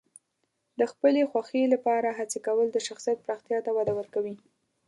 د 0.79 0.81
خپلې 0.91 1.21
خوښې 1.31 1.63
لپاره 1.73 2.09
هڅې 2.19 2.39
کول 2.47 2.67
د 2.71 2.77
شخصیت 2.87 3.17
پراختیا 3.25 3.59
ته 3.65 3.71
وده 3.77 3.93
ورکوي. 3.99 4.35